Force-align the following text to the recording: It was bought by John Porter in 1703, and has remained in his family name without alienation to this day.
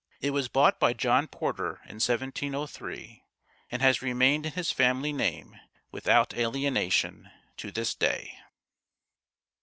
It 0.19 0.31
was 0.31 0.47
bought 0.47 0.79
by 0.79 0.93
John 0.93 1.27
Porter 1.27 1.75
in 1.83 2.01
1703, 2.01 3.23
and 3.69 3.83
has 3.83 4.01
remained 4.01 4.47
in 4.47 4.53
his 4.53 4.71
family 4.71 5.13
name 5.13 5.59
without 5.91 6.33
alienation 6.33 7.29
to 7.57 7.71
this 7.71 7.93
day. 7.93 8.35